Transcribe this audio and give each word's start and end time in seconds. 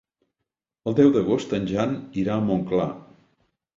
El 0.91 0.95
deu 1.01 1.11
d'agost 1.17 1.55
en 1.59 1.69
Jan 1.73 1.93
irà 2.23 2.39
a 2.39 2.47
Montclar. 2.49 2.89